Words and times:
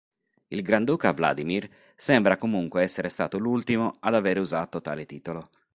Il 0.47 0.63
granduca 0.63 1.11
Vladimir 1.13 1.69
sembra 1.95 2.37
comunque 2.39 2.81
essere 2.81 3.07
stato 3.07 3.37
l'ultimo 3.37 3.97
ad 3.99 4.15
avere 4.15 4.39
usato 4.39 4.81
tale 4.81 5.05
titolo. 5.05 5.51